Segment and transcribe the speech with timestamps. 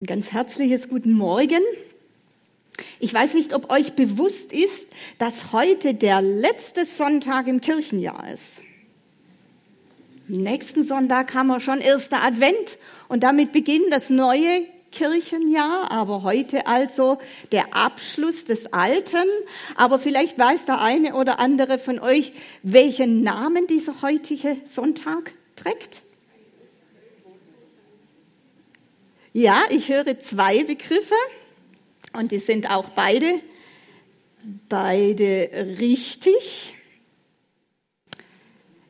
[0.00, 1.60] Ein ganz herzliches Guten Morgen.
[3.00, 4.86] Ich weiß nicht, ob euch bewusst ist,
[5.18, 8.62] dass heute der letzte Sonntag im Kirchenjahr ist.
[10.28, 16.68] Nächsten Sonntag haben wir schon erster Advent und damit beginnt das neue Kirchenjahr, aber heute
[16.68, 17.18] also
[17.50, 19.26] der Abschluss des alten.
[19.74, 26.04] Aber vielleicht weiß der eine oder andere von euch, welchen Namen dieser heutige Sonntag trägt.
[29.32, 31.14] Ja, ich höre zwei Begriffe
[32.14, 33.40] und die sind auch beide,
[34.68, 36.74] beide richtig.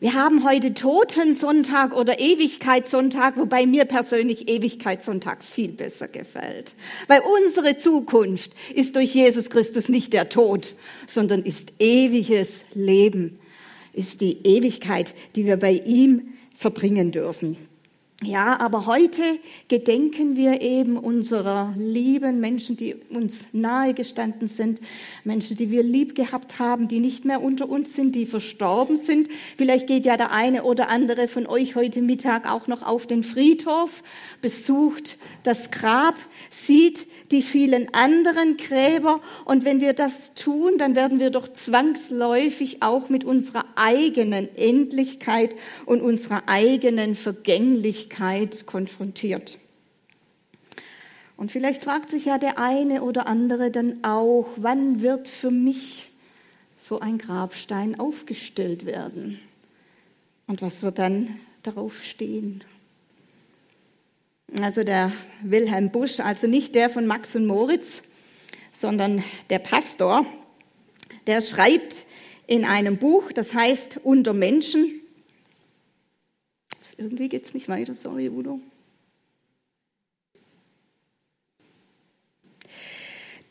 [0.01, 6.77] Wir haben heute Totensonntag oder Ewigkeitssonntag, wobei mir persönlich Ewigkeitssonntag viel besser gefällt.
[7.09, 10.77] Weil unsere Zukunft ist durch Jesus Christus nicht der Tod,
[11.09, 13.41] sondern ist ewiges Leben,
[13.93, 17.68] ist die Ewigkeit, die wir bei ihm verbringen dürfen.
[18.25, 19.23] Ja, aber heute
[19.69, 24.81] gedenken wir eben unserer lieben Menschen, die uns nahe gestanden sind,
[25.23, 29.29] Menschen, die wir lieb gehabt haben, die nicht mehr unter uns sind, die verstorben sind.
[29.57, 33.23] Vielleicht geht ja der eine oder andere von euch heute Mittag auch noch auf den
[33.23, 34.03] Friedhof,
[34.43, 36.17] besucht das Grab,
[36.51, 39.21] sieht die vielen anderen Gräber.
[39.45, 45.55] Und wenn wir das tun, dann werden wir doch zwangsläufig auch mit unserer eigenen Endlichkeit
[45.87, 48.08] und unserer eigenen Vergänglichkeit
[48.67, 49.59] konfrontiert.
[51.37, 56.11] Und vielleicht fragt sich ja der eine oder andere dann auch, wann wird für mich
[56.77, 59.39] so ein Grabstein aufgestellt werden?
[60.47, 62.65] Und was wird dann darauf stehen?
[64.63, 65.13] also der
[65.43, 68.03] Wilhelm Busch, also nicht der von Max und Moritz,
[68.73, 70.25] sondern der Pastor,
[71.27, 72.05] der schreibt
[72.47, 75.03] in einem Buch, das heißt Unter Menschen.
[76.99, 78.61] Irgendwie geht es nicht weiter, sorry, Udo.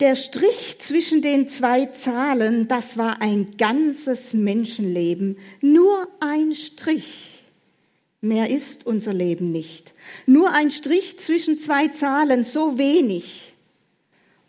[0.01, 5.37] Der Strich zwischen den zwei Zahlen, das war ein ganzes Menschenleben.
[5.61, 7.41] Nur ein Strich.
[8.21, 9.93] Mehr ist unser Leben nicht.
[10.27, 13.55] Nur ein Strich zwischen zwei Zahlen, so wenig.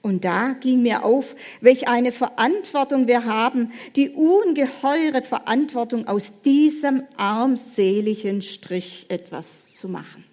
[0.09, 7.03] Und da ging mir auf, welch eine Verantwortung wir haben, die ungeheure Verantwortung, aus diesem
[7.19, 10.25] armseligen Strich etwas zu machen.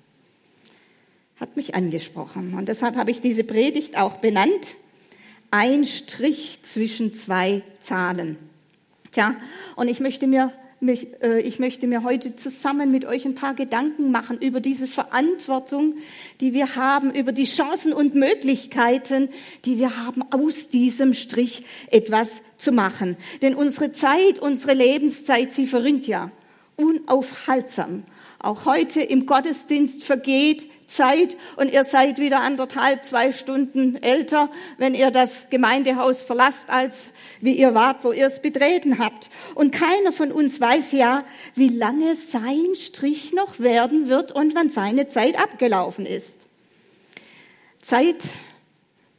[1.41, 2.53] Hat mich angesprochen.
[2.57, 4.77] Und deshalb habe ich diese Predigt auch benannt.
[5.51, 8.37] Ein Strich zwischen zwei Zahlen.
[9.11, 9.35] Tja,
[9.75, 10.53] und ich möchte mir
[10.89, 15.95] ich möchte mir heute zusammen mit euch ein paar Gedanken machen über diese Verantwortung,
[16.41, 19.29] die wir haben, über die Chancen und Möglichkeiten,
[19.65, 23.17] die wir haben, aus diesem Strich etwas zu machen.
[23.41, 26.31] Denn unsere Zeit, unsere Lebenszeit, sie verrinnt ja
[26.77, 28.03] unaufhaltsam.
[28.39, 34.95] Auch heute im Gottesdienst vergeht Zeit und ihr seid wieder anderthalb, zwei Stunden älter, wenn
[34.95, 37.09] ihr das Gemeindehaus verlasst, als
[37.41, 39.29] wie ihr wart, wo ihr es betreten habt.
[39.55, 41.23] Und keiner von uns weiß ja,
[41.55, 46.37] wie lange sein Strich noch werden wird und wann seine Zeit abgelaufen ist.
[47.81, 48.23] Zeit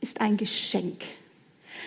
[0.01, 1.03] ist ein Geschenk.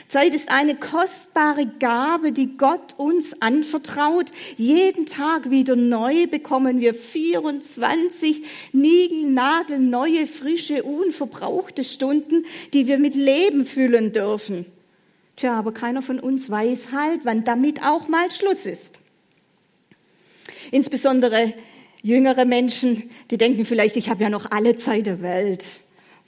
[0.08, 4.32] Zeit ist eine kostbare Gabe, die Gott uns anvertraut.
[4.58, 13.66] Jeden Tag wieder neu bekommen wir 24 niegelnagelneue, frische, unverbrauchte Stunden, die wir mit Leben
[13.66, 14.66] füllen dürfen.
[15.36, 19.00] Tja, aber keiner von uns weiß halt, wann damit auch mal Schluss ist.
[20.72, 21.54] Insbesondere
[22.02, 25.66] jüngere Menschen, die denken vielleicht, ich habe ja noch alle Zeit der Welt.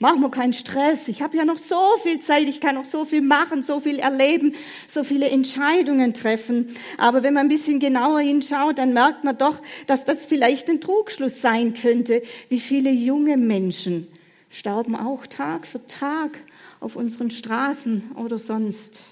[0.02, 3.04] Mach mir keinen Stress, ich habe ja noch so viel Zeit, ich kann noch so
[3.04, 4.56] viel machen, so viel erleben,
[4.88, 6.74] so viele Entscheidungen treffen.
[6.98, 10.80] Aber wenn man ein bisschen genauer hinschaut, dann merkt man doch, dass das vielleicht ein
[10.80, 12.24] Trugschluss sein könnte.
[12.48, 14.08] Wie viele junge Menschen
[14.50, 16.40] sterben auch Tag für Tag
[16.80, 19.02] auf unseren Straßen oder sonst.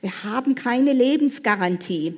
[0.00, 2.14] Wir haben keine Lebensgarantie.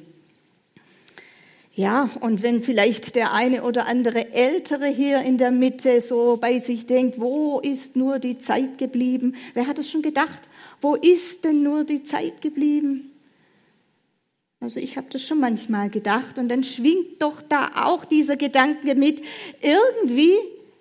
[1.74, 6.58] Ja, und wenn vielleicht der eine oder andere Ältere hier in der Mitte so bei
[6.58, 9.36] sich denkt, wo ist nur die Zeit geblieben?
[9.54, 10.42] Wer hat es schon gedacht?
[10.82, 13.10] Wo ist denn nur die Zeit geblieben?
[14.60, 18.94] Also ich habe das schon manchmal gedacht und dann schwingt doch da auch dieser Gedanke
[18.94, 19.22] mit.
[19.62, 20.34] Irgendwie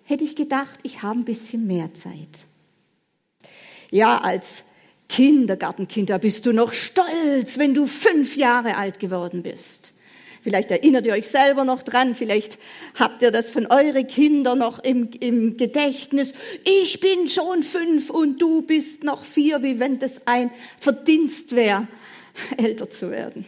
[0.03, 2.45] hätte ich gedacht, ich habe ein bisschen mehr Zeit.
[3.89, 4.63] Ja, als
[5.07, 9.80] Kindergartenkind, da bist du noch stolz, wenn du fünf Jahre alt geworden bist.
[10.41, 12.57] Vielleicht erinnert ihr euch selber noch dran, vielleicht
[12.95, 16.33] habt ihr das von euren Kindern noch im, im Gedächtnis.
[16.63, 20.49] Ich bin schon fünf und du bist noch vier, wie wenn das ein
[20.79, 21.87] Verdienst wäre,
[22.57, 23.45] älter zu werden.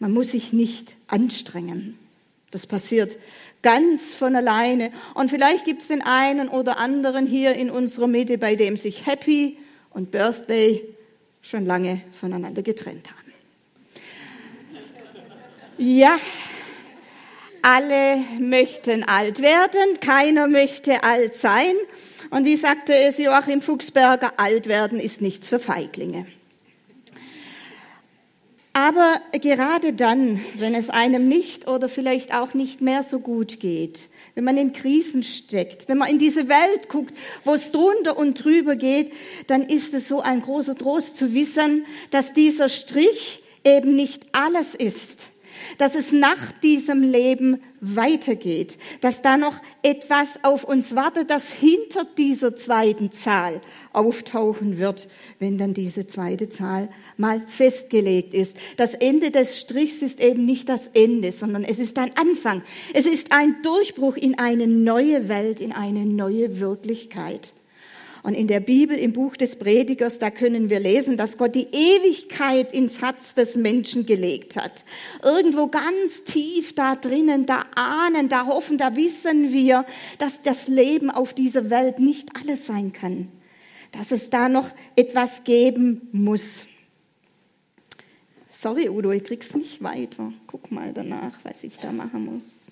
[0.00, 1.98] Man muss sich nicht anstrengen.
[2.50, 3.16] Das passiert
[3.62, 4.92] ganz von alleine.
[5.14, 9.06] Und vielleicht gibt es den einen oder anderen hier in unserer Mitte, bei dem sich
[9.06, 9.58] Happy
[9.90, 10.82] und Birthday
[11.42, 13.19] schon lange voneinander getrennt haben.
[15.82, 16.18] Ja,
[17.62, 21.72] alle möchten alt werden, keiner möchte alt sein.
[22.28, 26.26] Und wie sagte es Joachim Fuchsberger, alt werden ist nichts für Feiglinge.
[28.74, 34.10] Aber gerade dann, wenn es einem nicht oder vielleicht auch nicht mehr so gut geht,
[34.34, 38.44] wenn man in Krisen steckt, wenn man in diese Welt guckt, wo es drunter und
[38.44, 39.14] drüber geht,
[39.46, 44.74] dann ist es so ein großer Trost zu wissen, dass dieser Strich eben nicht alles
[44.74, 45.30] ist,
[45.78, 52.04] dass es nach diesem Leben weitergeht, dass da noch etwas auf uns wartet, das hinter
[52.16, 53.60] dieser zweiten Zahl
[53.92, 55.08] auftauchen wird,
[55.38, 58.56] wenn dann diese zweite Zahl mal festgelegt ist.
[58.76, 62.62] Das Ende des Strichs ist eben nicht das Ende, sondern es ist ein Anfang.
[62.92, 67.54] Es ist ein Durchbruch in eine neue Welt, in eine neue Wirklichkeit.
[68.22, 71.68] Und in der Bibel, im Buch des Predigers, da können wir lesen, dass Gott die
[71.72, 74.84] Ewigkeit ins Herz des Menschen gelegt hat.
[75.22, 79.86] Irgendwo ganz tief da drinnen, da ahnen, da hoffen, da wissen wir,
[80.18, 83.28] dass das Leben auf dieser Welt nicht alles sein kann.
[83.92, 86.66] Dass es da noch etwas geben muss.
[88.52, 90.32] Sorry, Udo, ich krieg's nicht weiter.
[90.46, 92.70] Guck mal danach, was ich da machen muss.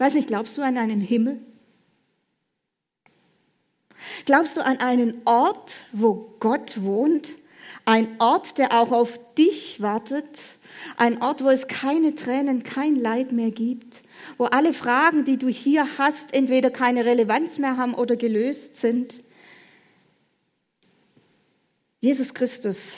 [0.00, 1.38] Weiß nicht, glaubst du an einen Himmel?
[4.24, 7.28] Glaubst du an einen Ort, wo Gott wohnt?
[7.84, 10.38] Ein Ort, der auch auf dich wartet?
[10.96, 14.02] Ein Ort, wo es keine Tränen, kein Leid mehr gibt?
[14.38, 19.22] Wo alle Fragen, die du hier hast, entweder keine Relevanz mehr haben oder gelöst sind?
[22.00, 22.94] Jesus Christus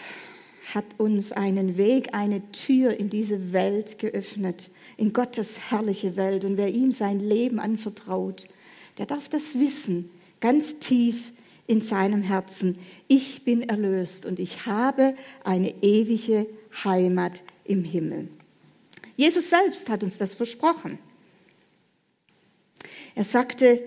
[0.74, 6.44] hat uns einen Weg, eine Tür in diese Welt geöffnet, in Gottes herrliche Welt.
[6.44, 8.48] Und wer ihm sein Leben anvertraut,
[8.98, 10.10] der darf das wissen,
[10.40, 11.32] ganz tief
[11.66, 12.78] in seinem Herzen.
[13.08, 15.14] Ich bin erlöst und ich habe
[15.44, 16.46] eine ewige
[16.84, 18.28] Heimat im Himmel.
[19.16, 20.98] Jesus selbst hat uns das versprochen.
[23.14, 23.82] Er sagte,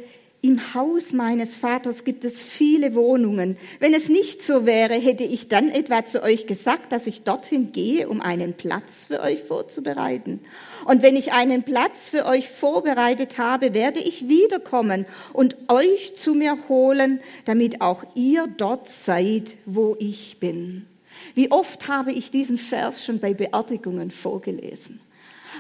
[0.45, 3.57] im Haus meines Vaters gibt es viele Wohnungen.
[3.79, 7.71] Wenn es nicht so wäre, hätte ich dann etwa zu euch gesagt, dass ich dorthin
[7.71, 10.41] gehe, um einen Platz für euch vorzubereiten.
[10.85, 16.35] Und wenn ich einen Platz für euch vorbereitet habe, werde ich wiederkommen und euch zu
[16.35, 20.85] mir holen, damit auch ihr dort seid, wo ich bin.
[21.33, 24.99] Wie oft habe ich diesen Vers schon bei Beerdigungen vorgelesen.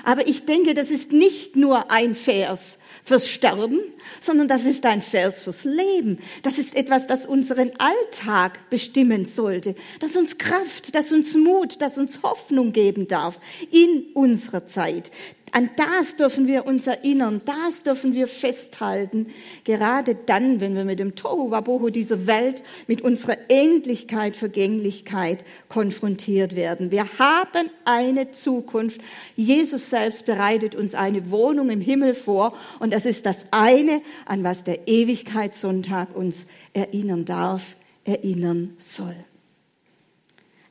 [0.03, 3.79] Aber ich denke, das ist nicht nur ein Vers, fürs Sterben,
[4.19, 6.19] sondern das ist ein Vers fürs Leben.
[6.41, 11.97] Das ist etwas, das unseren Alltag bestimmen sollte, das uns Kraft, das uns Mut, das
[11.97, 13.39] uns Hoffnung geben darf
[13.71, 15.11] in unserer Zeit.
[15.51, 19.27] An das dürfen wir uns erinnern, das dürfen wir festhalten,
[19.63, 26.55] gerade dann, wenn wir mit dem Tohu Wabohu dieser Welt, mit unserer Endlichkeit, Vergänglichkeit konfrontiert
[26.55, 26.91] werden.
[26.91, 28.99] Wir haben eine Zukunft.
[29.35, 34.43] Jesus selbst bereitet uns eine Wohnung im Himmel vor und das ist das eine, an
[34.43, 39.15] was der Ewigkeitssonntag uns erinnern darf, erinnern soll.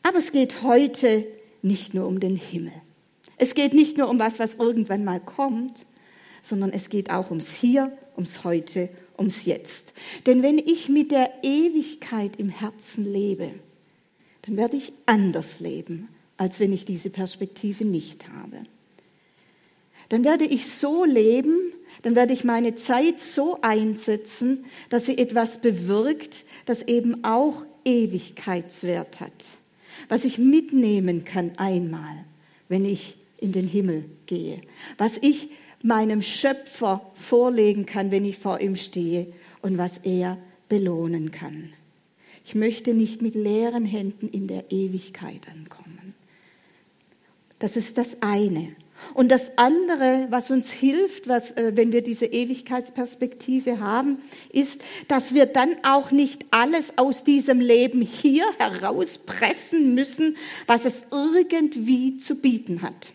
[0.02, 1.26] Aber es geht heute
[1.62, 2.72] nicht nur um den Himmel.
[3.36, 5.86] Es geht nicht nur um was, was irgendwann mal kommt,
[6.42, 8.88] sondern es geht auch ums Hier, ums Heute,
[9.19, 9.94] ums Jetzt.
[10.26, 13.50] Denn wenn ich mit der Ewigkeit im Herzen lebe,
[14.43, 18.64] dann werde ich anders leben, als wenn ich diese Perspektive nicht habe.
[20.10, 21.56] Dann werde ich so leben,
[22.03, 29.20] dann werde ich meine Zeit so einsetzen, dass sie etwas bewirkt, das eben auch Ewigkeitswert
[29.20, 29.32] hat,
[30.08, 32.24] was ich mitnehmen kann einmal,
[32.69, 34.63] wenn ich in den Himmel gehe,
[34.96, 35.51] was ich
[35.82, 39.27] meinem Schöpfer vorlegen kann, wenn ich vor ihm stehe
[39.60, 41.74] und was er belohnen kann.
[42.44, 46.15] Ich möchte nicht mit leeren Händen in der Ewigkeit ankommen.
[47.58, 48.74] Das ist das eine.
[49.13, 54.19] Und das andere, was uns hilft, was, äh, wenn wir diese Ewigkeitsperspektive haben,
[54.51, 60.36] ist, dass wir dann auch nicht alles aus diesem Leben hier herauspressen müssen,
[60.67, 63.13] was es irgendwie zu bieten hat.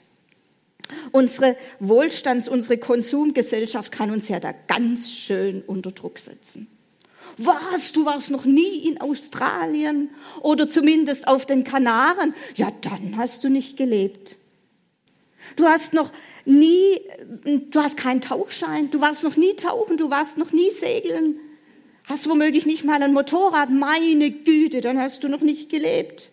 [1.11, 6.67] Unsere Wohlstands-, unsere Konsumgesellschaft kann uns ja da ganz schön unter Druck setzen.
[7.37, 10.09] Was, du warst noch nie in Australien
[10.41, 12.33] oder zumindest auf den Kanaren?
[12.55, 14.35] Ja, dann hast du nicht gelebt.
[15.55, 16.11] Du hast noch
[16.45, 16.99] nie,
[17.45, 21.39] du hast keinen Tauchschein, du warst noch nie tauchen, du warst noch nie segeln,
[22.05, 26.31] hast womöglich nicht mal ein Motorrad, meine Güte, dann hast du noch nicht gelebt.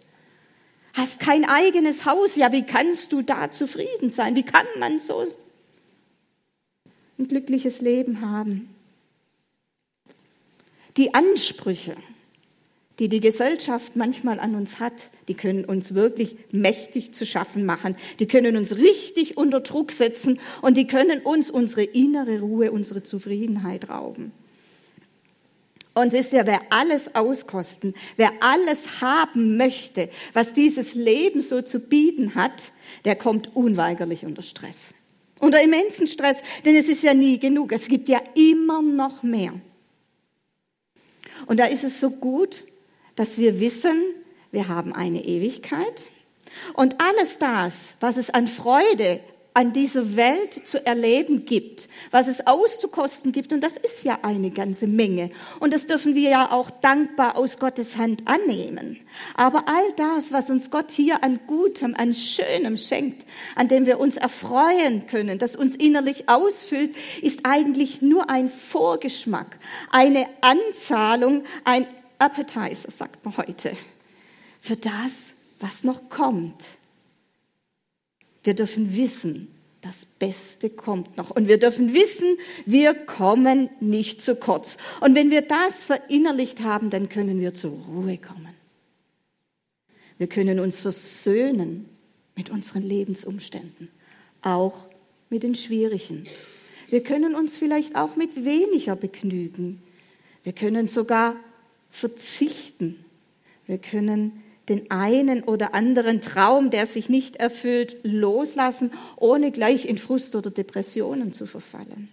[0.96, 2.36] Hast kein eigenes Haus.
[2.36, 4.34] Ja, wie kannst du da zufrieden sein?
[4.34, 5.26] Wie kann man so
[7.18, 8.74] ein glückliches Leben haben?
[10.96, 11.94] Die Ansprüche,
[12.98, 17.94] die die Gesellschaft manchmal an uns hat, die können uns wirklich mächtig zu schaffen machen.
[18.18, 23.02] Die können uns richtig unter Druck setzen und die können uns unsere innere Ruhe, unsere
[23.02, 24.32] Zufriedenheit rauben.
[25.96, 31.80] Und wisst ihr, wer alles auskosten, wer alles haben möchte, was dieses Leben so zu
[31.80, 32.72] bieten hat,
[33.06, 34.92] der kommt unweigerlich unter Stress.
[35.38, 36.36] Unter immensen Stress,
[36.66, 37.72] denn es ist ja nie genug.
[37.72, 39.54] Es gibt ja immer noch mehr.
[41.46, 42.64] Und da ist es so gut,
[43.14, 43.98] dass wir wissen,
[44.52, 46.10] wir haben eine Ewigkeit
[46.74, 49.20] und alles das, was es an Freude
[49.56, 54.50] an dieser Welt zu erleben gibt, was es auszukosten gibt, und das ist ja eine
[54.50, 55.30] ganze Menge.
[55.60, 58.98] Und das dürfen wir ja auch dankbar aus Gottes Hand annehmen.
[59.34, 63.98] Aber all das, was uns Gott hier an Gutem, an Schönem schenkt, an dem wir
[63.98, 69.56] uns erfreuen können, das uns innerlich ausfüllt, ist eigentlich nur ein Vorgeschmack,
[69.90, 71.86] eine Anzahlung, ein
[72.18, 73.74] Appetizer, sagt man heute,
[74.60, 75.14] für das,
[75.60, 76.62] was noch kommt.
[78.46, 79.48] Wir dürfen wissen,
[79.80, 81.30] das Beste kommt noch.
[81.30, 84.76] Und wir dürfen wissen, wir kommen nicht zu kurz.
[85.00, 88.54] Und wenn wir das verinnerlicht haben, dann können wir zur Ruhe kommen.
[90.16, 91.88] Wir können uns versöhnen
[92.36, 93.88] mit unseren Lebensumständen,
[94.42, 94.86] auch
[95.28, 96.22] mit den schwierigen.
[96.88, 99.82] Wir können uns vielleicht auch mit weniger begnügen.
[100.44, 101.34] Wir können sogar
[101.90, 103.04] verzichten.
[103.66, 109.98] Wir können den einen oder anderen Traum, der sich nicht erfüllt, loslassen, ohne gleich in
[109.98, 112.08] Frust oder Depressionen zu verfallen.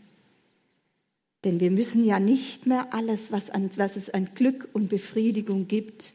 [1.43, 5.67] Denn wir müssen ja nicht mehr alles, was, an, was es an Glück und Befriedigung
[5.67, 6.13] gibt,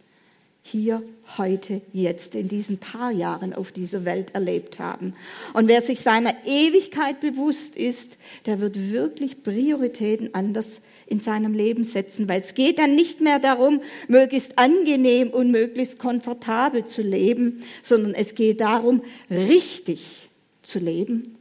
[0.62, 1.02] hier,
[1.36, 5.14] heute, jetzt, in diesen paar Jahren auf dieser Welt erlebt haben.
[5.54, 11.84] Und wer sich seiner Ewigkeit bewusst ist, der wird wirklich Prioritäten anders in seinem Leben
[11.84, 17.64] setzen, weil es geht dann nicht mehr darum, möglichst angenehm und möglichst komfortabel zu leben,
[17.82, 20.28] sondern es geht darum, richtig
[20.62, 21.36] zu leben.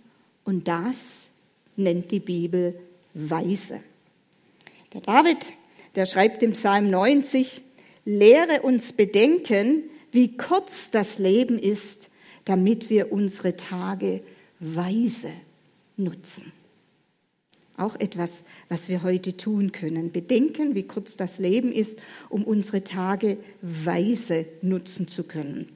[0.45, 1.29] Und das
[1.75, 2.79] nennt die Bibel
[3.13, 3.81] Weise.
[4.93, 5.37] Der David,
[5.95, 7.61] der schreibt im Psalm 90,
[8.05, 12.09] lehre uns bedenken, wie kurz das Leben ist,
[12.45, 14.21] damit wir unsere Tage
[14.59, 15.31] weise
[15.97, 16.53] nutzen.
[17.77, 20.11] Auch etwas, was wir heute tun können.
[20.11, 25.67] Bedenken, wie kurz das Leben ist, um unsere Tage weise nutzen zu können.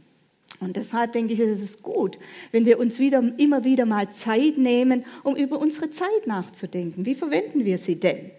[0.59, 2.19] Und deshalb denke ich, es ist gut,
[2.51, 7.05] wenn wir uns wieder, immer wieder mal Zeit nehmen, um über unsere Zeit nachzudenken.
[7.05, 8.31] Wie verwenden wir sie denn?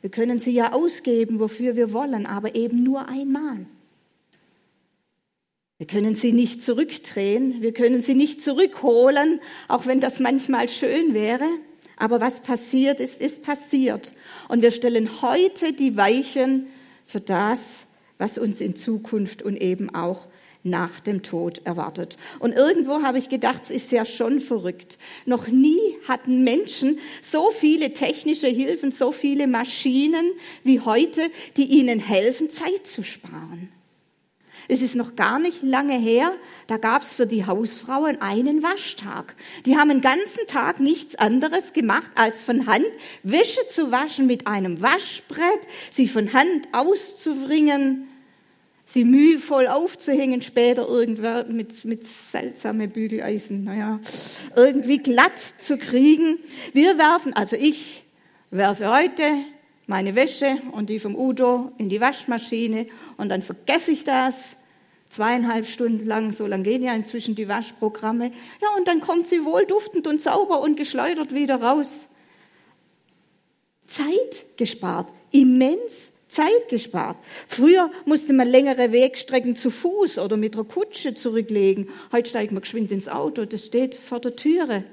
[0.00, 3.66] Wir können sie ja ausgeben, wofür wir wollen, aber eben nur einmal.
[5.78, 11.14] Wir können sie nicht zurückdrehen, wir können sie nicht zurückholen, auch wenn das manchmal schön
[11.14, 11.46] wäre.
[12.02, 14.12] Aber was passiert ist, ist passiert.
[14.48, 16.66] Und wir stellen heute die Weichen
[17.06, 17.86] für das,
[18.18, 20.26] was uns in Zukunft und eben auch
[20.64, 22.16] nach dem Tod erwartet.
[22.40, 24.98] Und irgendwo habe ich gedacht, es ist ja schon verrückt.
[25.26, 25.78] Noch nie
[26.08, 30.32] hatten Menschen so viele technische Hilfen, so viele Maschinen
[30.64, 31.22] wie heute,
[31.56, 33.68] die ihnen helfen, Zeit zu sparen.
[34.68, 36.32] Es ist noch gar nicht lange her,
[36.66, 39.34] da gab es für die Hausfrauen einen Waschtag.
[39.66, 42.86] Die haben den ganzen Tag nichts anderes gemacht, als von Hand
[43.22, 48.08] Wäsche zu waschen mit einem Waschbrett, sie von Hand auszubringen,
[48.86, 54.00] sie mühevoll aufzuhängen, später irgendwer mit, mit seltsame Bügeleisen, naja,
[54.54, 56.38] irgendwie glatt zu kriegen.
[56.72, 58.04] Wir werfen, also ich
[58.50, 59.22] werfe heute
[59.92, 62.86] meine Wäsche und die vom Udo in die Waschmaschine
[63.18, 64.56] und dann vergesse ich das
[65.10, 68.32] zweieinhalb Stunden lang, so lang gehen ja inzwischen die Waschprogramme.
[68.62, 72.08] Ja, und dann kommt sie wohl duftend und sauber und geschleudert wieder raus.
[73.86, 77.18] Zeit gespart, immens Zeit gespart.
[77.46, 81.90] Früher musste man längere Wegstrecken zu Fuß oder mit einer Kutsche zurücklegen.
[82.12, 84.84] Heute steigt man geschwind ins Auto, das steht vor der Türe.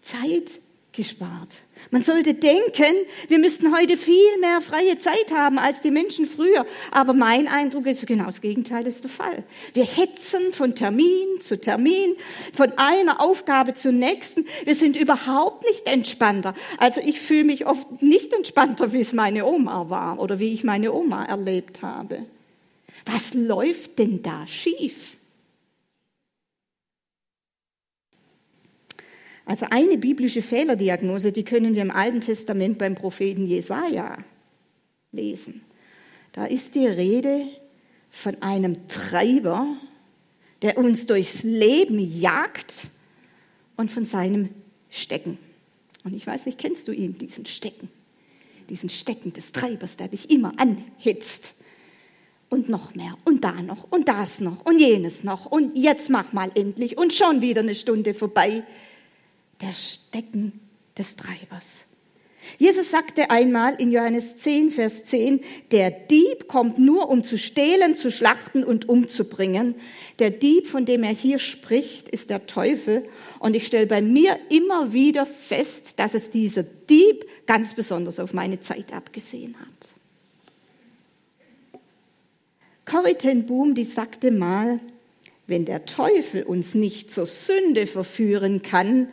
[0.00, 0.60] Zeit
[0.92, 1.50] gespart.
[1.90, 2.94] Man sollte denken,
[3.28, 6.66] wir müssten heute viel mehr freie Zeit haben als die Menschen früher.
[6.90, 9.44] Aber mein Eindruck ist, genau das Gegenteil ist der Fall.
[9.74, 12.16] Wir hetzen von Termin zu Termin,
[12.54, 14.46] von einer Aufgabe zur nächsten.
[14.64, 16.54] Wir sind überhaupt nicht entspannter.
[16.78, 20.64] Also ich fühle mich oft nicht entspannter, wie es meine Oma war oder wie ich
[20.64, 22.26] meine Oma erlebt habe.
[23.06, 25.17] Was läuft denn da schief?
[29.48, 34.18] Also eine biblische Fehlerdiagnose, die können wir im Alten Testament beim Propheten Jesaja
[35.10, 35.62] lesen.
[36.32, 37.46] Da ist die Rede
[38.10, 39.66] von einem Treiber,
[40.60, 42.88] der uns durchs Leben jagt
[43.78, 44.50] und von seinem
[44.90, 45.38] Stecken.
[46.04, 47.88] Und ich weiß nicht, kennst du ihn, diesen Stecken?
[48.68, 51.54] Diesen Stecken des Treibers, der dich immer anhitzt.
[52.50, 56.34] Und noch mehr und da noch und das noch und jenes noch und jetzt mach
[56.34, 58.62] mal endlich und schon wieder eine Stunde vorbei.
[59.60, 60.60] Der Stecken
[60.96, 61.84] des Treibers.
[62.56, 67.94] Jesus sagte einmal in Johannes 10, Vers 10, der Dieb kommt nur, um zu stehlen,
[67.94, 69.74] zu schlachten und umzubringen.
[70.18, 73.06] Der Dieb, von dem er hier spricht, ist der Teufel.
[73.38, 78.32] Und ich stelle bei mir immer wieder fest, dass es dieser Dieb ganz besonders auf
[78.32, 79.88] meine Zeit abgesehen hat.
[82.86, 84.80] Corrie ten Boom, die sagte mal,
[85.46, 89.08] wenn der Teufel uns nicht zur Sünde verführen kann,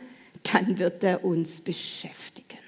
[0.52, 2.58] dann wird er uns beschäftigen.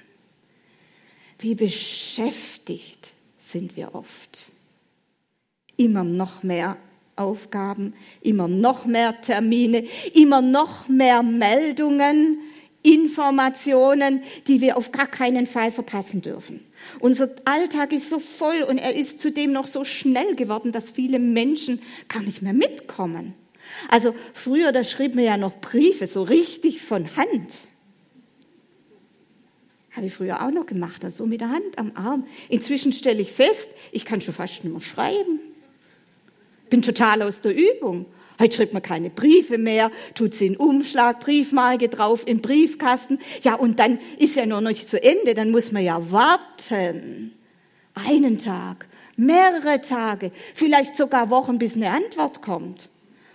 [1.39, 4.47] Wie beschäftigt sind wir oft.
[5.77, 6.77] Immer noch mehr
[7.17, 12.41] Aufgaben, immer noch mehr Termine, immer noch mehr Meldungen,
[12.83, 16.65] Informationen, die wir auf gar keinen Fall verpassen dürfen.
[17.01, 21.19] Unser Alltag ist so voll und er ist zudem noch so schnell geworden, dass viele
[21.19, 23.35] Menschen gar nicht mehr mitkommen.
[23.91, 27.53] Also früher, da schrieb man ja noch Briefe so richtig von Hand.
[29.99, 32.25] Habe ich früher auch noch gemacht, also mit der Hand am Arm.
[32.49, 35.41] Inzwischen stelle ich fest, ich kann schon fast nicht mehr schreiben.
[36.71, 38.07] Bin total aus der Übung.
[38.39, 43.19] Heute schreibt man keine Briefe mehr, tut sie in Umschlag, Briefmarke drauf, im Briefkasten.
[43.43, 47.33] Ja, und dann ist ja noch nicht zu Ende, dann muss man ja warten.
[47.95, 48.87] Einen Tag,
[49.17, 52.89] mehrere Tage, vielleicht sogar Wochen, bis eine Antwort kommt.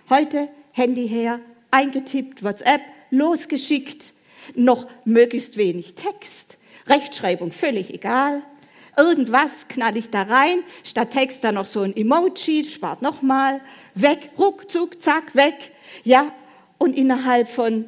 [0.08, 1.40] Heute Handy her,
[1.70, 2.80] eingetippt, WhatsApp,
[3.10, 4.14] losgeschickt,
[4.54, 6.58] noch möglichst wenig Text.
[6.86, 8.42] Rechtschreibung völlig egal.
[8.96, 13.60] Irgendwas knall ich da rein, statt Text dann noch so ein Emoji, spart nochmal,
[13.94, 15.72] weg, ruckzuck, zack, weg.
[16.04, 16.32] Ja,
[16.78, 17.86] und innerhalb von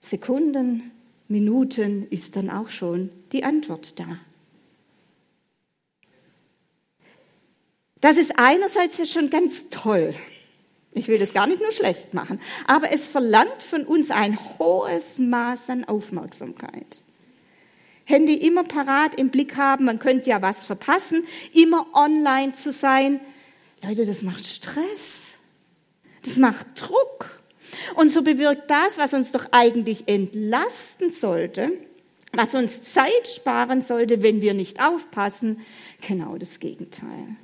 [0.00, 0.90] Sekunden,
[1.28, 4.18] Minuten ist dann auch schon die Antwort da.
[8.00, 10.14] Das ist einerseits ja schon ganz toll.
[10.94, 15.18] Ich will das gar nicht nur schlecht machen, aber es verlangt von uns ein hohes
[15.18, 17.02] Maß an Aufmerksamkeit.
[18.04, 23.18] Handy immer parat im Blick haben, man könnte ja was verpassen, immer online zu sein.
[23.82, 25.22] Leute, das macht Stress.
[26.22, 27.42] Das macht Druck.
[27.96, 31.72] Und so bewirkt das, was uns doch eigentlich entlasten sollte,
[32.32, 35.60] was uns Zeit sparen sollte, wenn wir nicht aufpassen,
[36.06, 37.36] genau das Gegenteil.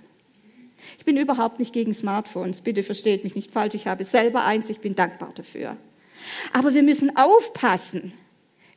[1.00, 2.60] Ich bin überhaupt nicht gegen Smartphones.
[2.60, 3.74] Bitte versteht mich nicht falsch.
[3.74, 4.70] Ich habe selber eins.
[4.70, 5.76] Ich bin dankbar dafür.
[6.52, 8.12] Aber wir müssen aufpassen.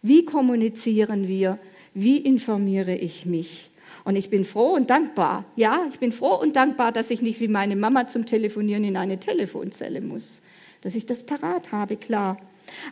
[0.02, 1.58] Wie kommunizieren wir
[1.94, 3.70] wie informiere ich mich?
[4.04, 5.46] Und ich bin froh und dankbar.
[5.56, 8.98] Ja, ich bin froh und dankbar, dass ich nicht wie meine Mama zum Telefonieren in
[8.98, 10.42] eine Telefonzelle muss.
[10.82, 12.38] Dass ich das parat habe, klar.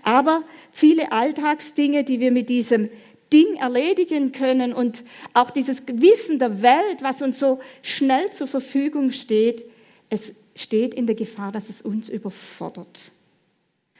[0.03, 2.89] Aber viele Alltagsdinge, die wir mit diesem
[3.31, 9.11] Ding erledigen können und auch dieses Wissen der Welt, was uns so schnell zur Verfügung
[9.11, 9.65] steht,
[10.09, 13.11] es steht in der Gefahr, dass es uns überfordert.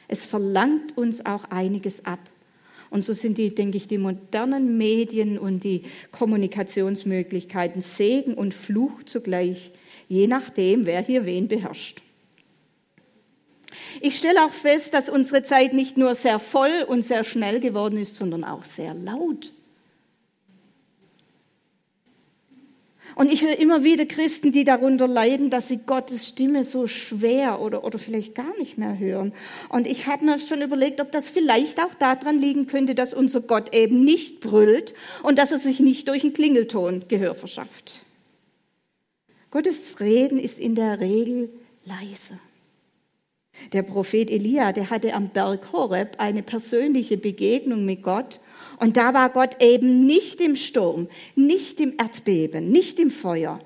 [0.08, 2.20] Es verlangt uns auch einiges ab.
[2.90, 9.04] Und so sind die, denke ich, die modernen Medien und die Kommunikationsmöglichkeiten Segen und Fluch
[9.06, 9.72] zugleich,
[10.10, 12.04] je nachdem, wer hier wen beherrscht.
[14.00, 17.98] Ich stelle auch fest, dass unsere Zeit nicht nur sehr voll und sehr schnell geworden
[17.98, 19.52] ist, sondern auch sehr laut.
[23.16, 27.60] Und ich höre immer wieder Christen, die darunter leiden, dass sie Gottes Stimme so schwer
[27.60, 29.34] oder, oder vielleicht gar nicht mehr hören.
[29.70, 33.42] Und ich habe mir schon überlegt, ob das vielleicht auch daran liegen könnte, dass unser
[33.42, 38.00] Gott eben nicht brüllt und dass er sich nicht durch einen Klingelton Gehör verschafft.
[39.52, 41.50] Gottes Reden ist in der Regel
[41.84, 42.40] leise.
[43.74, 48.40] Der Prophet Elia, der hatte am Berg Horeb eine persönliche Begegnung mit Gott
[48.80, 53.60] und da war Gott eben nicht im Sturm, nicht im Erdbeben, nicht im Feuer,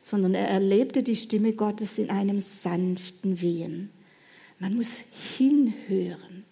[0.00, 3.90] sondern er erlebte die Stimme Gottes in einem sanften Wehen.
[4.58, 5.04] Man muss
[5.36, 6.44] hinhören.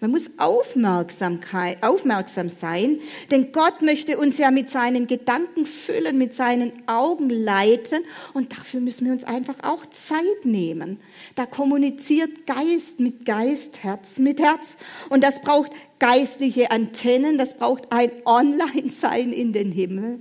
[0.00, 3.00] Man muss Aufmerksamkeit, aufmerksam sein,
[3.30, 8.80] denn Gott möchte uns ja mit seinen Gedanken füllen, mit seinen Augen leiten und dafür
[8.80, 11.00] müssen wir uns einfach auch Zeit nehmen.
[11.34, 14.76] Da kommuniziert Geist mit Geist, Herz mit Herz
[15.08, 20.20] und das braucht geistliche Antennen, das braucht ein Online-Sein in den Himmel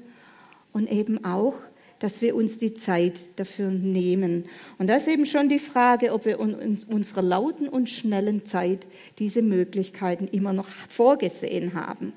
[0.74, 1.54] und eben auch
[2.00, 4.46] dass wir uns die Zeit dafür nehmen.
[4.78, 8.88] Und da ist eben schon die Frage, ob wir in unserer lauten und schnellen Zeit
[9.20, 12.14] diese Möglichkeiten immer noch vorgesehen haben,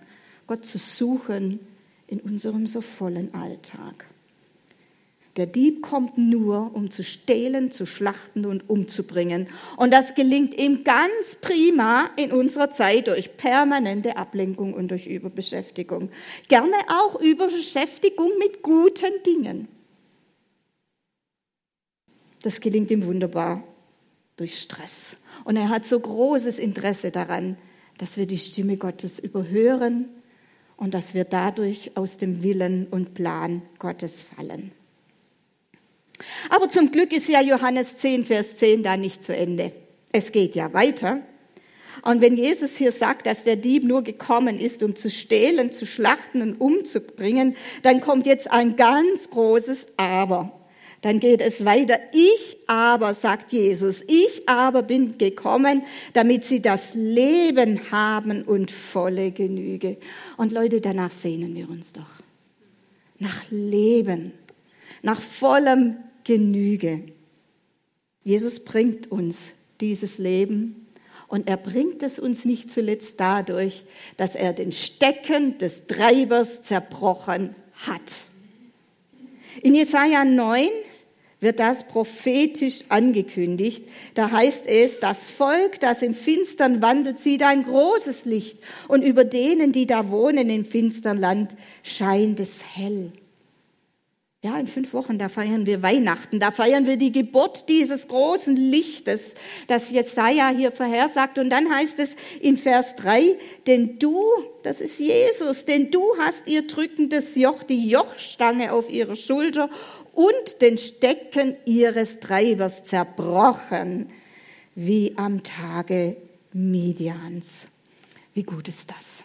[0.47, 1.61] Gott zu suchen
[2.07, 4.07] in unserem so vollen Alltag.
[5.37, 9.49] Der Dieb kommt nur, um zu stehlen, zu schlachten und umzubringen.
[9.79, 16.11] Und das gelingt ihm ganz prima in unserer Zeit durch permanente Ablenkung und durch Überbeschäftigung.
[16.49, 19.69] Gerne auch Überbeschäftigung mit guten Dingen.
[22.43, 23.65] Das gelingt ihm wunderbar
[24.37, 25.17] durch Stress.
[25.45, 27.57] Und er hat so großes Interesse daran,
[27.97, 30.11] dass wir die Stimme Gottes überhören
[30.77, 34.73] und dass wir dadurch aus dem Willen und Plan Gottes fallen.
[36.51, 39.73] Aber zum Glück ist ja Johannes 10, Vers 10 da nicht zu Ende.
[40.13, 41.23] Es geht ja weiter.
[42.03, 45.87] Und wenn Jesus hier sagt, dass der Dieb nur gekommen ist, um zu stehlen, zu
[45.87, 50.59] schlachten und umzubringen, dann kommt jetzt ein ganz großes Aber.
[51.03, 51.99] Dann geht es weiter.
[52.13, 55.83] Ich aber, sagt Jesus, ich aber bin gekommen,
[56.13, 59.97] damit sie das Leben haben und volle Genüge.
[60.37, 62.11] Und Leute, danach sehnen wir uns doch.
[63.19, 64.33] Nach Leben,
[65.03, 67.03] nach vollem Genüge.
[68.25, 70.87] Jesus bringt uns dieses Leben
[71.29, 73.85] und er bringt es uns nicht zuletzt dadurch,
[74.17, 78.27] dass er den Stecken des Treibers zerbrochen hat.
[79.63, 80.69] In Jesaja 9
[81.41, 83.85] wird das prophetisch angekündigt.
[84.15, 89.25] Da heißt es, das Volk, das im Finstern wandelt, sieht ein großes Licht und über
[89.25, 93.13] denen, die da wohnen im finstern Land, scheint es hell.
[94.45, 98.57] Ja, in fünf Wochen, da feiern wir Weihnachten, da feiern wir die Geburt dieses großen
[98.57, 99.35] Lichtes,
[99.69, 101.39] das Jesaja hier vorhersagt.
[101.39, 103.37] Und dann heißt es in Vers 3,
[103.69, 104.21] denn du,
[104.65, 109.71] das ist Jesus, denn du hast ihr drückendes Joch, die Jochstange auf ihrer Schulter
[110.13, 114.11] und den Stecken ihres Treibers zerbrochen,
[114.75, 116.17] wie am Tage
[116.53, 117.53] Midians.
[118.35, 119.23] Wie gut ist das?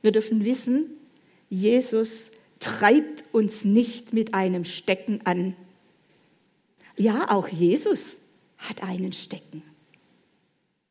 [0.00, 0.90] Wir dürfen wissen,
[1.50, 5.56] Jesus treibt uns nicht mit einem Stecken an.
[6.96, 8.16] Ja, auch Jesus
[8.58, 9.62] hat einen Stecken.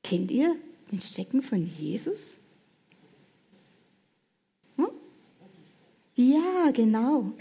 [0.03, 0.55] Kennt ihr
[0.91, 2.21] den Stecken von Jesus?
[4.77, 4.87] Hm?
[6.15, 7.33] Ja, genau.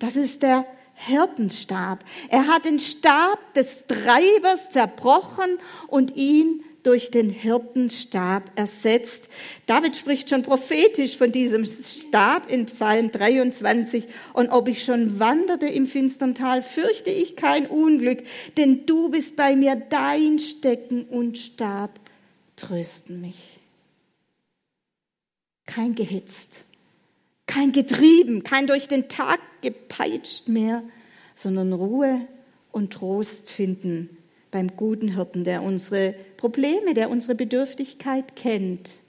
[0.00, 2.04] Das ist der Hirtenstab.
[2.28, 9.28] Er hat den Stab des Treibers zerbrochen und ihn durch den Hirtenstab ersetzt.
[9.66, 14.06] David spricht schon prophetisch von diesem Stab in Psalm 23.
[14.32, 18.22] Und ob ich schon wanderte im finstern Tal, fürchte ich kein Unglück,
[18.56, 22.00] denn du bist bei mir, dein Stecken und Stab
[22.56, 23.60] trösten mich.
[25.66, 26.64] Kein gehetzt,
[27.46, 30.82] kein getrieben, kein durch den Tag gepeitscht mehr,
[31.36, 32.26] sondern Ruhe
[32.72, 34.16] und Trost finden
[34.50, 39.00] beim guten Hirten, der unsere Probleme, der unsere Bedürftigkeit kennt,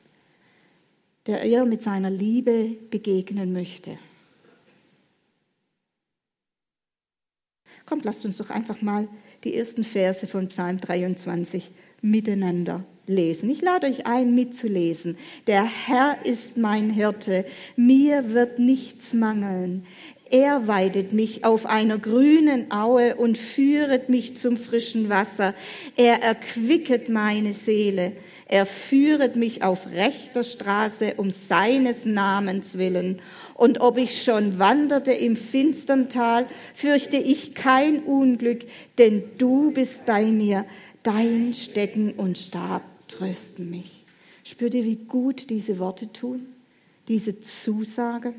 [1.28, 3.98] der ihr mit seiner Liebe begegnen möchte.
[7.86, 9.08] Kommt, lasst uns doch einfach mal
[9.44, 13.50] die ersten Verse von Psalm 23 miteinander lesen.
[13.50, 15.18] Ich lade euch ein, mitzulesen.
[15.48, 19.86] Der Herr ist mein Hirte, mir wird nichts mangeln.
[20.32, 25.54] Er weidet mich auf einer grünen Aue und führet mich zum frischen Wasser.
[25.98, 28.14] Er erquicket meine Seele.
[28.48, 33.22] Er führet mich auf rechter Straße um seines Namens willen.
[33.56, 38.64] Und ob ich schon wanderte im finstern Tal, fürchte ich kein Unglück,
[38.98, 40.66] denn du bist bei mir.
[41.04, 44.06] Dein Stecken und Stab trösten mich.
[44.46, 46.46] Spürt ihr, wie gut diese Worte tun?
[47.10, 48.34] Diese Zusage?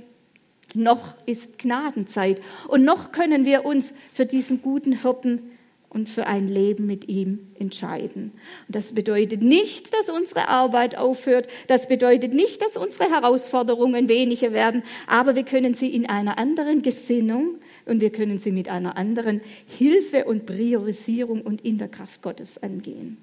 [0.74, 5.52] Noch ist Gnadenzeit und noch können wir uns für diesen guten Hirten
[5.92, 8.32] und für ein Leben mit ihm entscheiden.
[8.66, 11.48] Und das bedeutet nicht, dass unsere Arbeit aufhört.
[11.68, 14.82] Das bedeutet nicht, dass unsere Herausforderungen weniger werden.
[15.06, 19.42] Aber wir können sie in einer anderen Gesinnung und wir können sie mit einer anderen
[19.66, 23.18] Hilfe und Priorisierung und in der Kraft Gottes angehen.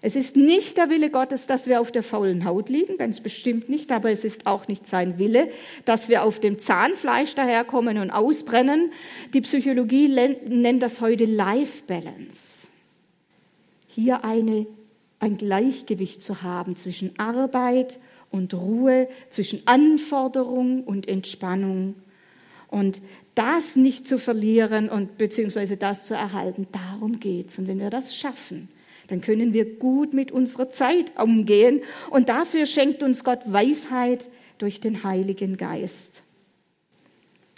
[0.00, 3.68] Es ist nicht der Wille Gottes, dass wir auf der faulen Haut liegen, ganz bestimmt
[3.68, 5.50] nicht, aber es ist auch nicht sein Wille,
[5.84, 8.92] dass wir auf dem Zahnfleisch daherkommen und ausbrennen.
[9.34, 12.68] Die Psychologie nennt das heute Life Balance.
[13.88, 14.66] Hier eine,
[15.18, 17.98] ein Gleichgewicht zu haben zwischen Arbeit
[18.30, 21.96] und Ruhe, zwischen Anforderung und Entspannung.
[22.68, 23.00] Und
[23.34, 27.58] das nicht zu verlieren und beziehungsweise das zu erhalten, darum geht's.
[27.58, 28.68] Und wenn wir das schaffen,
[29.08, 31.82] dann können wir gut mit unserer Zeit umgehen.
[32.10, 36.22] Und dafür schenkt uns Gott Weisheit durch den Heiligen Geist.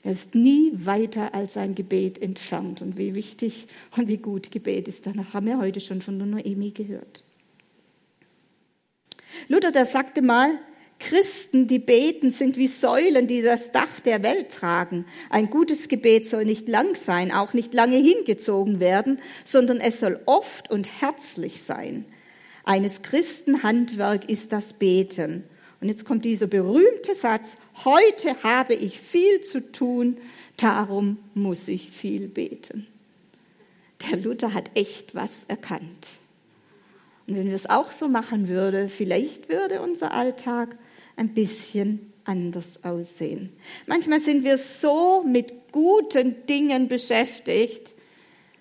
[0.03, 2.81] Er ist nie weiter als sein Gebet entfernt.
[2.81, 6.27] Und wie wichtig und wie gut Gebet ist, danach haben wir heute schon von der
[6.27, 7.23] Noemi gehört.
[9.49, 10.59] Luther, der sagte mal,
[11.01, 15.07] Christen, die beten, sind wie Säulen, die das Dach der Welt tragen.
[15.31, 20.21] Ein gutes Gebet soll nicht lang sein, auch nicht lange hingezogen werden, sondern es soll
[20.27, 22.05] oft und herzlich sein.
[22.65, 25.45] Eines Christen Handwerk ist das Beten.
[25.81, 30.19] Und jetzt kommt dieser berühmte Satz, heute habe ich viel zu tun,
[30.59, 32.87] darum muss ich viel beten.
[34.09, 36.09] Der Luther hat echt was erkannt.
[37.27, 40.77] Und wenn wir es auch so machen würden, vielleicht würde unser Alltag
[41.17, 43.51] ein bisschen anders aussehen.
[43.87, 47.95] Manchmal sind wir so mit guten Dingen beschäftigt,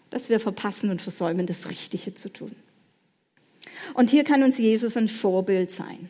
[0.09, 2.55] dass wir verpassen und versäumen, das Richtige zu tun.
[3.93, 6.09] Und hier kann uns Jesus ein Vorbild sein.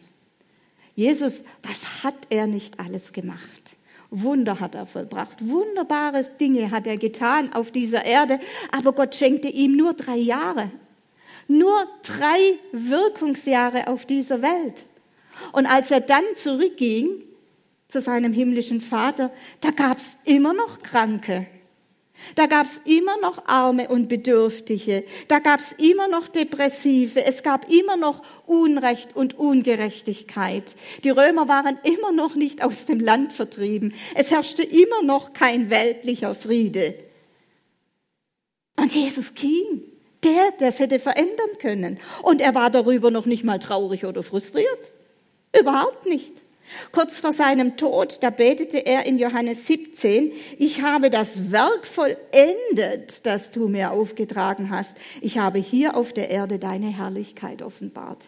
[0.95, 3.78] Jesus, was hat er nicht alles gemacht?
[4.12, 8.39] Wunder hat er vollbracht, wunderbare Dinge hat er getan auf dieser Erde,
[8.71, 10.71] aber Gott schenkte ihm nur drei Jahre,
[11.47, 14.86] nur drei Wirkungsjahre auf dieser Welt.
[15.52, 17.23] Und als er dann zurückging
[17.88, 21.47] zu seinem himmlischen Vater, da gab es immer noch Kranke,
[22.36, 25.04] da gab es immer noch Arme und Bedürftige.
[25.28, 27.23] Da gab es immer noch Depressive.
[27.23, 30.75] Es gab immer noch Unrecht und Ungerechtigkeit.
[31.04, 33.93] Die Römer waren immer noch nicht aus dem Land vertrieben.
[34.15, 36.95] Es herrschte immer noch kein weltlicher Friede.
[38.75, 39.84] Und Jesus ging.
[40.23, 41.97] Der, der es hätte verändern können.
[42.23, 44.91] Und er war darüber noch nicht mal traurig oder frustriert.
[45.58, 46.34] Überhaupt nicht.
[46.92, 53.26] Kurz vor seinem Tod, da betete er in Johannes 17, ich habe das Werk vollendet,
[53.26, 54.96] das du mir aufgetragen hast.
[55.22, 58.26] Ich habe hier auf der Erde deine Herrlichkeit offenbart.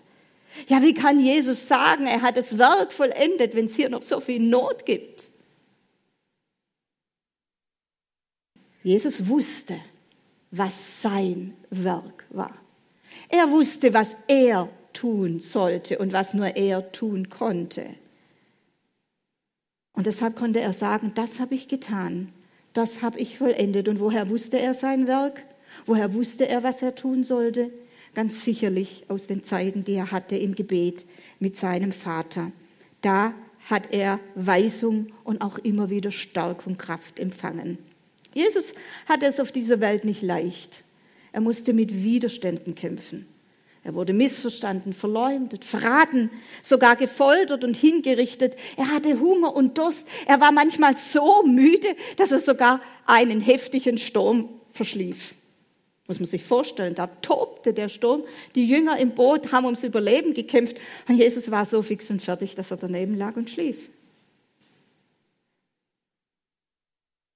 [0.68, 4.20] Ja, wie kann Jesus sagen, er hat das Werk vollendet, wenn es hier noch so
[4.20, 5.30] viel Not gibt?
[8.84, 9.80] Jesus wusste,
[10.50, 12.56] was sein Werk war.
[13.30, 17.86] Er wusste, was er tun sollte und was nur er tun konnte.
[19.94, 22.30] Und deshalb konnte er sagen, das habe ich getan,
[22.74, 23.88] das habe ich vollendet.
[23.88, 25.44] Und woher wusste er sein Werk?
[25.86, 27.72] Woher wusste er, was er tun sollte?
[28.14, 31.06] Ganz sicherlich aus den Zeiten, die er hatte im Gebet
[31.40, 32.52] mit seinem Vater.
[33.02, 33.34] Da
[33.70, 37.78] hat er Weisung und auch immer wieder Stärkung, Kraft empfangen.
[38.34, 38.74] Jesus
[39.08, 40.84] hatte es auf dieser Welt nicht leicht.
[41.32, 43.26] Er musste mit Widerständen kämpfen.
[43.84, 46.30] Er wurde missverstanden, verleumdet, verraten,
[46.62, 48.56] sogar gefoltert und hingerichtet.
[48.78, 50.08] Er hatte Hunger und Durst.
[50.28, 55.34] Er war manchmal so müde, dass er sogar einen heftigen Sturm verschlief.
[56.08, 58.24] Muss man sich vorstellen, da tobte der Sturm.
[58.54, 60.78] Die Jünger im Boot haben ums Überleben gekämpft.
[61.08, 63.90] Und Jesus war so fix und fertig, dass er daneben lag und schlief.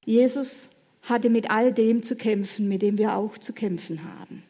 [0.03, 0.69] Jesus
[1.01, 4.43] hatte mit all dem zu kämpfen, mit dem wir auch zu kämpfen haben.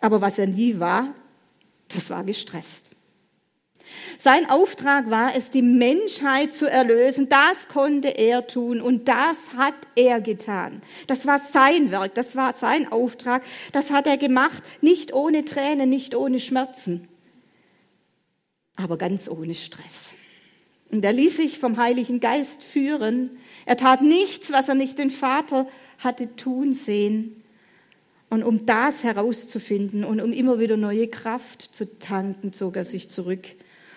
[0.00, 1.14] Aber was er nie war,
[1.88, 2.90] das war gestresst.
[4.18, 7.28] Sein Auftrag war es, die Menschheit zu erlösen.
[7.28, 10.82] Das konnte er tun und das hat er getan.
[11.06, 13.42] Das war sein Werk, das war sein Auftrag.
[13.72, 17.08] Das hat er gemacht, nicht ohne Tränen, nicht ohne Schmerzen,
[18.76, 20.10] aber ganz ohne Stress.
[20.90, 23.38] Und er ließ sich vom Heiligen Geist führen.
[23.64, 27.39] Er tat nichts, was er nicht den Vater hatte tun sehen.
[28.30, 33.10] Und um das herauszufinden und um immer wieder neue Kraft zu tanken, zog er sich
[33.10, 33.46] zurück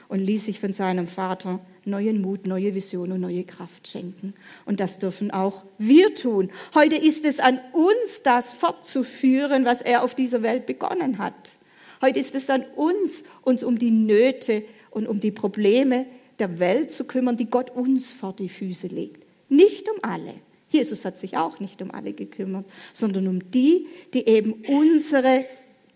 [0.09, 4.33] und ließ sich von seinem Vater neuen Mut, neue Vision und neue Kraft schenken.
[4.65, 6.49] Und das dürfen auch wir tun.
[6.73, 11.53] Heute ist es an uns, das fortzuführen, was er auf dieser Welt begonnen hat.
[12.01, 16.05] Heute ist es an uns, uns um die Nöte und um die Probleme
[16.39, 19.23] der Welt zu kümmern, die Gott uns vor die Füße legt.
[19.49, 20.33] Nicht um alle,
[20.73, 25.45] Jesus hat sich auch nicht um alle gekümmert, sondern um die, die eben unsere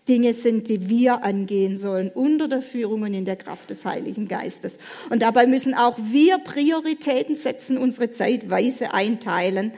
[0.08, 4.26] Dinge sind, die wir angehen sollen, unter der Führung und in der Kraft des Heiligen
[4.26, 4.78] Geistes.
[5.10, 9.72] Und dabei müssen auch wir Prioritäten setzen, unsere Zeit weise einteilen.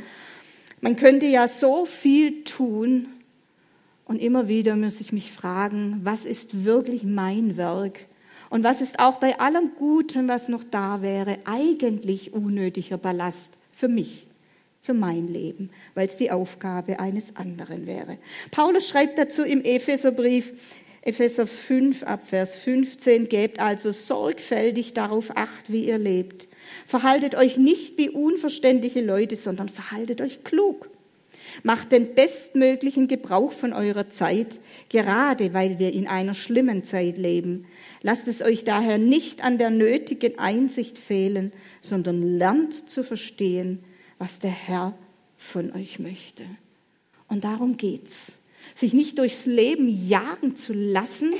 [0.80, 3.08] Man könnte ja so viel tun
[4.04, 8.00] und immer wieder muss ich mich fragen, was ist wirklich mein Werk?
[8.50, 13.88] Und was ist auch bei allem Guten, was noch da wäre, eigentlich unnötiger Ballast für
[13.88, 14.29] mich?
[14.80, 18.18] Für mein Leben, weil es die Aufgabe eines anderen wäre.
[18.50, 20.52] Paulus schreibt dazu im Epheserbrief,
[21.02, 26.46] Epheser 5 ab Vers 15, gebt also sorgfältig darauf acht, wie ihr lebt.
[26.86, 30.90] Verhaltet euch nicht wie unverständliche Leute, sondern verhaltet euch klug.
[31.62, 37.66] Macht den bestmöglichen Gebrauch von eurer Zeit, gerade weil wir in einer schlimmen Zeit leben.
[38.02, 43.82] Lasst es euch daher nicht an der nötigen Einsicht fehlen, sondern lernt zu verstehen,
[44.20, 44.94] was der Herr
[45.38, 46.44] von euch möchte.
[47.26, 48.32] Und darum geht's.
[48.74, 51.32] Sich nicht durchs Leben jagen zu lassen,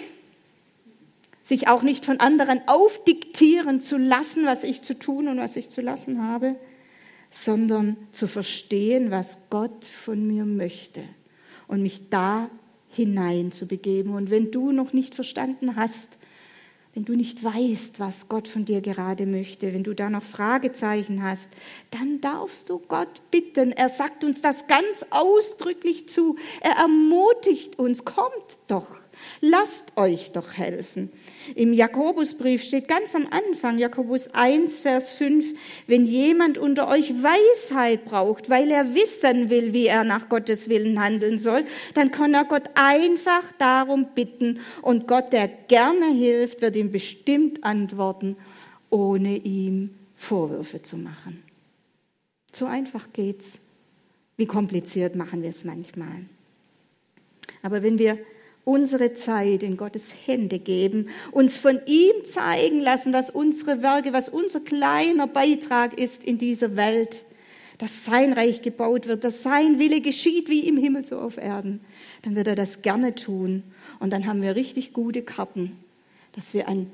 [1.43, 5.69] sich auch nicht von anderen aufdiktieren zu lassen, was ich zu tun und was ich
[5.69, 6.57] zu lassen habe,
[7.31, 11.03] sondern zu verstehen, was Gott von mir möchte
[11.69, 12.49] und mich da
[12.89, 14.15] hinein zu begeben.
[14.15, 16.17] Und wenn du noch nicht verstanden hast,
[16.95, 21.23] wenn du nicht weißt, was Gott von dir gerade möchte, wenn du da noch Fragezeichen
[21.23, 21.51] hast,
[21.93, 23.73] dann darfst du Gott bitten.
[23.73, 26.37] Er sagt uns das ganz ausdrücklich zu.
[26.61, 28.89] Er ermutigt uns, kommt doch.
[29.41, 31.11] Lasst euch doch helfen.
[31.55, 35.57] Im Jakobusbrief steht ganz am Anfang, Jakobus 1, Vers 5,
[35.87, 41.03] wenn jemand unter euch Weisheit braucht, weil er wissen will, wie er nach Gottes Willen
[41.03, 46.77] handeln soll, dann kann er Gott einfach darum bitten und Gott, der gerne hilft, wird
[46.77, 48.37] ihm bestimmt antworten,
[48.91, 51.43] ohne ihm Vorwürfe zu machen.
[52.53, 53.59] So einfach geht's.
[54.37, 56.25] Wie kompliziert machen wir es manchmal.
[57.63, 58.19] Aber wenn wir
[58.71, 64.29] unsere Zeit in Gottes Hände geben, uns von ihm zeigen lassen, was unsere Werke, was
[64.29, 67.25] unser kleiner Beitrag ist in dieser Welt,
[67.79, 71.81] dass sein Reich gebaut wird, dass sein Wille geschieht wie im Himmel so auf Erden,
[72.23, 73.65] dann wird er das gerne tun.
[73.99, 75.77] Und dann haben wir richtig gute Karten,
[76.33, 76.93] dass wir ein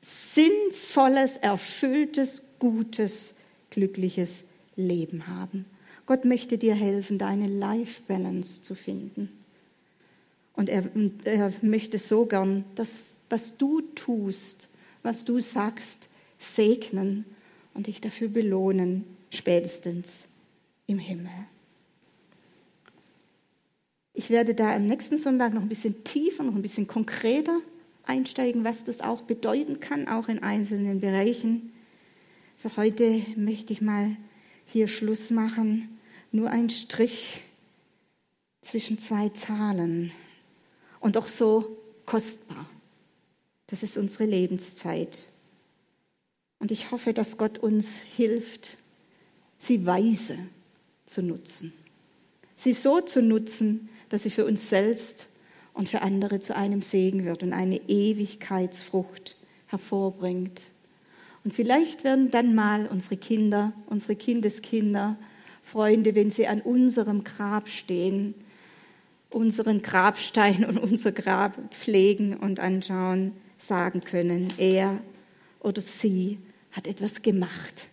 [0.00, 3.34] sinnvolles, erfülltes, gutes,
[3.68, 4.44] glückliches
[4.76, 5.66] Leben haben.
[6.06, 9.28] Gott möchte dir helfen, deine Life Balance zu finden.
[10.58, 10.82] Und er,
[11.22, 14.68] er möchte so gern, dass was du tust,
[15.04, 17.24] was du sagst, segnen
[17.74, 20.26] und dich dafür belohnen, spätestens
[20.88, 21.30] im Himmel.
[24.14, 27.60] Ich werde da am nächsten Sonntag noch ein bisschen tiefer, noch ein bisschen konkreter
[28.04, 31.72] einsteigen, was das auch bedeuten kann, auch in einzelnen Bereichen.
[32.56, 34.16] Für heute möchte ich mal
[34.66, 36.00] hier Schluss machen.
[36.32, 37.44] Nur ein Strich
[38.60, 40.10] zwischen zwei Zahlen
[41.00, 42.68] und doch so kostbar.
[43.66, 45.26] Das ist unsere Lebenszeit.
[46.58, 48.78] Und ich hoffe, dass Gott uns hilft,
[49.58, 50.38] sie weise
[51.06, 51.72] zu nutzen.
[52.56, 55.26] Sie so zu nutzen, dass sie für uns selbst
[55.74, 60.62] und für andere zu einem Segen wird und eine Ewigkeitsfrucht hervorbringt.
[61.44, 65.16] Und vielleicht werden dann mal unsere Kinder, unsere Kindeskinder,
[65.62, 68.34] Freunde, wenn sie an unserem Grab stehen,
[69.30, 75.00] unseren Grabstein und unser Grab pflegen und anschauen, sagen können, er
[75.60, 76.38] oder sie
[76.70, 77.88] hat etwas gemacht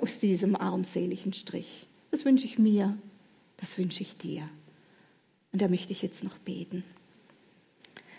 [0.00, 1.86] aus diesem armseligen Strich.
[2.10, 2.96] Das wünsche ich mir,
[3.56, 4.48] das wünsche ich dir.
[5.52, 6.84] Und da möchte ich jetzt noch beten.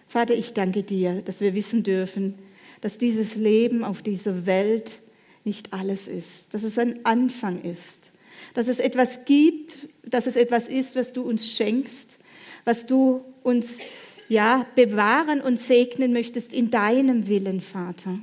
[0.08, 2.36] Vater, ich danke dir, dass wir wissen dürfen,
[2.82, 5.02] dass dieses Leben auf dieser Welt
[5.44, 8.12] nicht alles ist, dass es ein Anfang ist,
[8.54, 12.19] dass es etwas gibt, dass es etwas ist, was du uns schenkst,
[12.66, 13.78] was du uns
[14.28, 18.20] ja bewahren und segnen möchtest in deinem Willen, Vater.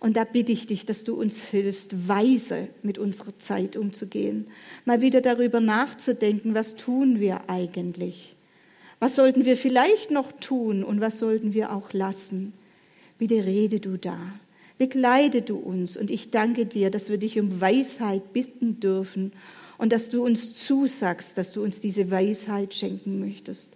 [0.00, 4.48] Und da bitte ich dich, dass du uns hilfst, weise mit unserer Zeit umzugehen,
[4.84, 8.36] mal wieder darüber nachzudenken, was tun wir eigentlich?
[8.98, 12.52] Was sollten wir vielleicht noch tun und was sollten wir auch lassen?
[13.18, 14.18] Bitte rede du da.
[14.78, 19.32] Begleite du uns und ich danke dir, dass wir dich um Weisheit bitten dürfen
[19.78, 23.70] und dass du uns zusagst, dass du uns diese Weisheit schenken möchtest.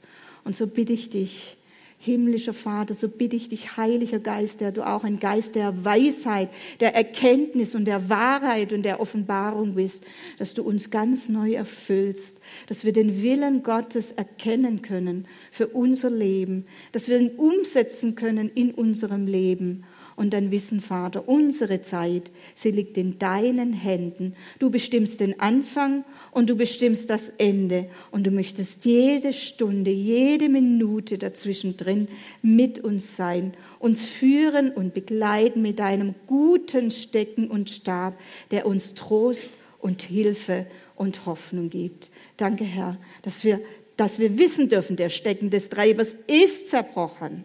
[0.44, 1.56] Und so bitte ich dich,
[2.02, 6.48] himmlischer Vater, so bitte ich dich, heiliger Geist, der du auch ein Geist der Weisheit,
[6.80, 10.02] der Erkenntnis und der Wahrheit und der Offenbarung bist,
[10.38, 16.08] dass du uns ganz neu erfüllst, dass wir den Willen Gottes erkennen können für unser
[16.08, 19.84] Leben, dass wir ihn umsetzen können in unserem Leben
[20.16, 24.34] und dann wissen, Vater, unsere Zeit, sie liegt in deinen Händen.
[24.58, 30.48] Du bestimmst den Anfang und du bestimmst das Ende und du möchtest jede Stunde, jede
[30.48, 32.08] Minute dazwischen drin
[32.42, 38.18] mit uns sein, uns führen und begleiten mit deinem guten Stecken und Stab,
[38.50, 42.10] der uns Trost und Hilfe und Hoffnung gibt.
[42.36, 43.60] Danke, Herr, dass wir,
[43.96, 47.44] dass wir wissen dürfen, der Stecken des Treibers ist zerbrochen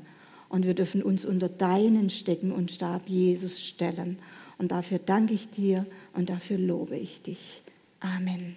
[0.56, 4.20] und wir dürfen uns unter deinen Stecken und Stab Jesus stellen.
[4.58, 7.62] Und dafür danke ich dir und dafür lobe ich dich.
[8.00, 8.56] Amen.